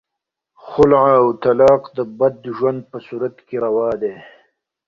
خلع 0.65 1.03
او 1.19 1.27
طلاق 1.43 1.83
د 1.97 1.99
بدې 2.17 2.49
ژوند 2.57 2.81
په 2.91 2.97
صورت 3.07 3.35
کې 3.47 3.55
روا 3.65 3.91
دي. 4.01 4.13